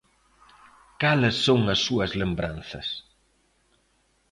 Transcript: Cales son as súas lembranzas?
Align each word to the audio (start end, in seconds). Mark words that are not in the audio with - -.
Cales 1.01 1.35
son 1.45 1.61
as 1.73 1.79
súas 1.85 2.11
lembranzas? 2.21 2.87